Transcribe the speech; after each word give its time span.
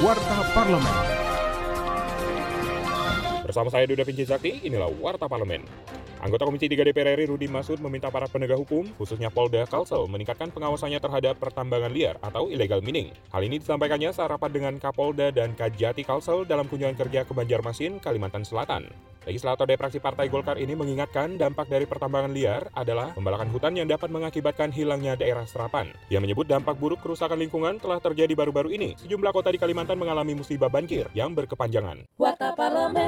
Warta 0.00 0.48
Parlemen. 0.56 0.96
Bersama 3.44 3.68
saya 3.68 3.84
Duda 3.84 4.00
Vinci 4.00 4.24
Zakti, 4.24 4.64
inilah 4.64 4.88
Warta 4.96 5.28
Parlemen. 5.28 5.60
Anggota 6.20 6.44
Komisi 6.44 6.68
3 6.68 6.84
DPR 6.84 7.16
RI 7.16 7.32
Rudi 7.32 7.48
Masud 7.48 7.80
meminta 7.80 8.12
para 8.12 8.28
penegak 8.28 8.60
hukum, 8.60 8.84
khususnya 9.00 9.32
Polda 9.32 9.64
Kalsel, 9.64 10.04
meningkatkan 10.04 10.52
pengawasannya 10.52 11.00
terhadap 11.00 11.40
pertambangan 11.40 11.88
liar 11.88 12.20
atau 12.20 12.52
illegal 12.52 12.84
mining. 12.84 13.08
Hal 13.32 13.40
ini 13.40 13.56
disampaikannya 13.56 14.12
saat 14.12 14.28
rapat 14.28 14.52
dengan 14.52 14.76
Kapolda 14.76 15.32
dan 15.32 15.56
Kajati 15.56 16.04
Kalsel 16.04 16.44
dalam 16.44 16.68
kunjungan 16.68 16.92
kerja 16.92 17.24
ke 17.24 17.32
Banjarmasin, 17.32 18.04
Kalimantan 18.04 18.44
Selatan. 18.44 18.92
Legislator 19.24 19.64
dari 19.68 19.80
fraksi 19.80 20.00
Partai 20.00 20.28
Golkar 20.32 20.56
ini 20.60 20.72
mengingatkan 20.72 21.40
dampak 21.40 21.68
dari 21.68 21.84
pertambangan 21.84 22.32
liar 22.32 22.68
adalah 22.72 23.12
pembalakan 23.12 23.52
hutan 23.52 23.76
yang 23.76 23.88
dapat 23.88 24.08
mengakibatkan 24.08 24.72
hilangnya 24.72 25.16
daerah 25.16 25.44
serapan. 25.44 25.92
Dia 26.12 26.20
menyebut 26.20 26.48
dampak 26.48 26.76
buruk 26.76 27.04
kerusakan 27.04 27.36
lingkungan 27.36 27.80
telah 27.80 28.00
terjadi 28.00 28.32
baru-baru 28.32 28.76
ini. 28.76 28.96
Sejumlah 29.00 29.32
kota 29.32 29.52
di 29.52 29.60
Kalimantan 29.60 30.00
mengalami 30.00 30.36
musibah 30.36 30.72
banjir 30.72 31.08
yang 31.16 31.32
berkepanjangan. 31.36 32.04
Warta 32.16 32.52
Parlemen. 32.56 32.99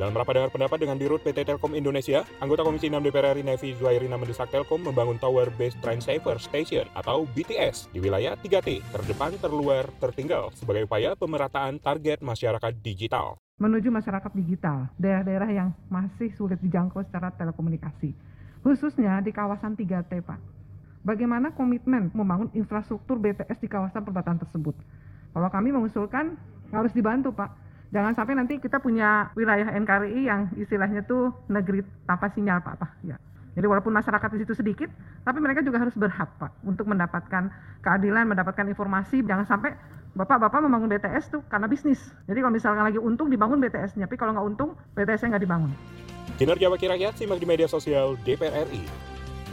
Dalam 0.00 0.16
rapat 0.16 0.32
dengar 0.32 0.48
pendapat 0.48 0.80
dengan 0.80 0.96
Dirut 0.96 1.20
PT 1.20 1.44
Telkom 1.44 1.76
Indonesia, 1.76 2.24
anggota 2.40 2.64
Komisi 2.64 2.88
6 2.88 3.04
DPR 3.04 3.36
RI 3.36 3.44
Nevi 3.44 3.76
Zuairina 3.76 4.16
mendesak 4.16 4.48
Telkom 4.48 4.80
membangun 4.80 5.20
Tower 5.20 5.52
Based 5.60 5.76
Train 5.84 6.00
Saver 6.00 6.40
Station 6.40 6.88
atau 6.96 7.28
BTS 7.36 7.92
di 7.92 8.00
wilayah 8.00 8.32
3T, 8.40 8.80
terdepan, 8.96 9.36
terluar, 9.44 9.84
tertinggal 10.00 10.48
sebagai 10.56 10.88
upaya 10.88 11.12
pemerataan 11.12 11.76
target 11.84 12.24
masyarakat 12.24 12.72
digital 12.80 13.36
menuju 13.60 13.92
masyarakat 13.92 14.32
digital, 14.40 14.88
daerah-daerah 14.96 15.52
yang 15.52 15.68
masih 15.92 16.32
sulit 16.32 16.56
dijangkau 16.64 17.04
secara 17.04 17.28
telekomunikasi, 17.36 18.16
khususnya 18.64 19.20
di 19.20 19.36
kawasan 19.36 19.76
3T, 19.76 20.24
Pak. 20.24 20.40
Bagaimana 21.04 21.52
komitmen 21.52 22.08
membangun 22.16 22.48
infrastruktur 22.56 23.20
BTS 23.20 23.60
di 23.60 23.68
kawasan 23.68 24.00
perbatasan 24.00 24.40
tersebut? 24.40 24.72
Kalau 25.36 25.48
kami 25.52 25.76
mengusulkan 25.76 26.40
harus 26.72 26.88
dibantu, 26.96 27.36
Pak. 27.36 27.59
Jangan 27.90 28.14
sampai 28.14 28.38
nanti 28.38 28.62
kita 28.62 28.78
punya 28.78 29.34
wilayah 29.34 29.66
NKRI 29.74 30.20
yang 30.30 30.46
istilahnya 30.54 31.02
tuh 31.02 31.34
negeri 31.50 31.82
tanpa 32.06 32.30
sinyal, 32.30 32.62
Pak. 32.62 32.74
Pak. 32.78 32.90
Ya. 33.02 33.18
Jadi 33.58 33.66
walaupun 33.66 33.90
masyarakat 33.90 34.28
di 34.30 34.38
situ 34.46 34.54
sedikit, 34.54 34.86
tapi 35.26 35.42
mereka 35.42 35.58
juga 35.66 35.82
harus 35.82 35.98
berhak, 35.98 36.30
Pak, 36.38 36.62
untuk 36.62 36.86
mendapatkan 36.86 37.50
keadilan, 37.82 38.30
mendapatkan 38.30 38.62
informasi. 38.70 39.26
Jangan 39.26 39.42
sampai 39.42 39.74
Bapak-bapak 40.10 40.58
membangun 40.66 40.90
BTS 40.90 41.30
tuh 41.30 41.42
karena 41.46 41.70
bisnis. 41.70 42.02
Jadi 42.26 42.42
kalau 42.42 42.50
misalkan 42.50 42.82
lagi 42.82 42.98
untung 42.98 43.30
dibangun 43.30 43.62
BTS-nya, 43.62 44.10
tapi 44.10 44.18
kalau 44.18 44.34
nggak 44.34 44.46
untung 44.46 44.70
BTS-nya 44.98 45.38
nggak 45.38 45.44
dibangun. 45.46 45.70
Kinerja 46.34 46.66
Wakil 46.66 46.90
Rakyat 46.90 47.14
simak 47.14 47.38
di 47.38 47.46
media 47.46 47.70
sosial 47.70 48.18
DPR 48.26 48.66
RI. 48.66 49.09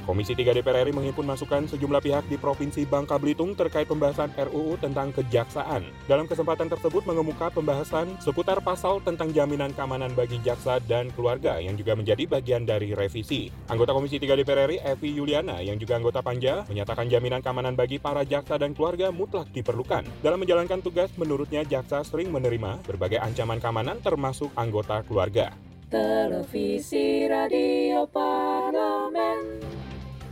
Komisi 0.07 0.31
3 0.39 0.55
DPR 0.55 0.87
RI 0.87 0.95
menghimpun 0.95 1.27
masukan 1.27 1.67
sejumlah 1.67 1.99
pihak 1.99 2.31
di 2.31 2.39
Provinsi 2.39 2.87
Bangka 2.87 3.19
Belitung 3.19 3.51
terkait 3.59 3.91
pembahasan 3.91 4.31
RUU 4.39 4.79
tentang 4.79 5.11
kejaksaan. 5.11 5.83
Dalam 6.07 6.23
kesempatan 6.31 6.71
tersebut 6.71 7.03
mengemuka 7.03 7.51
pembahasan 7.51 8.15
seputar 8.23 8.63
pasal 8.63 9.03
tentang 9.03 9.35
jaminan 9.35 9.75
keamanan 9.75 10.15
bagi 10.15 10.39
jaksa 10.47 10.79
dan 10.87 11.11
keluarga 11.11 11.59
yang 11.59 11.75
juga 11.75 11.99
menjadi 11.99 12.23
bagian 12.23 12.63
dari 12.63 12.95
revisi. 12.95 13.51
Anggota 13.67 13.91
Komisi 13.91 14.15
3 14.15 14.31
DPR 14.39 14.71
RI, 14.71 14.79
Evi 14.79 15.11
Yuliana, 15.11 15.59
yang 15.59 15.75
juga 15.75 15.99
anggota 15.99 16.23
Panja, 16.23 16.63
menyatakan 16.71 17.11
jaminan 17.11 17.43
keamanan 17.43 17.75
bagi 17.75 17.99
para 17.99 18.23
jaksa 18.23 18.55
dan 18.55 18.71
keluarga 18.71 19.11
mutlak 19.11 19.51
diperlukan. 19.51 20.07
Dalam 20.23 20.39
menjalankan 20.39 20.79
tugas, 20.79 21.11
menurutnya 21.19 21.67
jaksa 21.67 22.07
sering 22.07 22.31
menerima 22.31 22.79
berbagai 22.87 23.19
ancaman 23.19 23.59
keamanan 23.59 23.99
termasuk 23.99 24.55
anggota 24.55 25.03
keluarga. 25.03 25.51
Televisi 25.91 27.27
Radio 27.27 28.07
Parlemen. 28.07 29.26